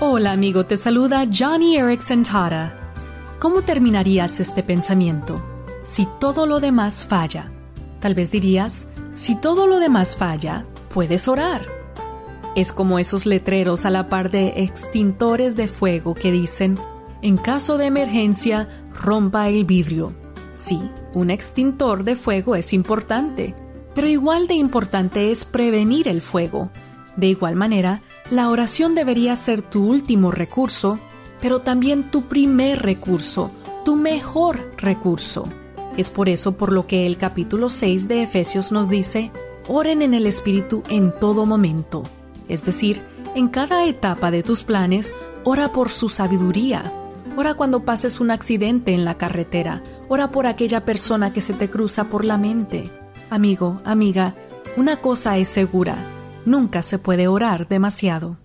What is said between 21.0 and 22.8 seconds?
un extintor de fuego es